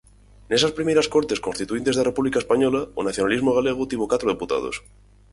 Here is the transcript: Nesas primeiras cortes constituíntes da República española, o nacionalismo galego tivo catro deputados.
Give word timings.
Nesas 0.49 0.75
primeiras 0.77 1.09
cortes 1.15 1.43
constituíntes 1.47 1.95
da 1.95 2.07
República 2.09 2.41
española, 2.43 2.81
o 2.99 3.01
nacionalismo 3.07 3.55
galego 3.57 3.89
tivo 3.91 4.09
catro 4.11 4.31
deputados. 4.33 4.75